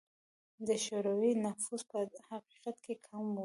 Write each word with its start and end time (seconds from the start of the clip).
د 0.67 0.69
شوروي 0.85 1.31
نفوس 1.45 1.81
په 1.91 1.97
حقیقت 2.29 2.75
کې 2.85 2.93
کم 3.05 3.23
و. 3.33 3.37